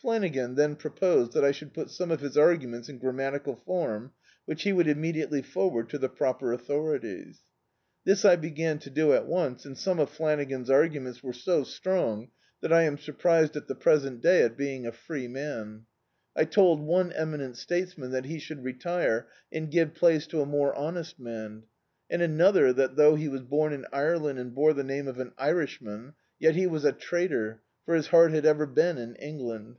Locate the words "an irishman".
25.18-26.12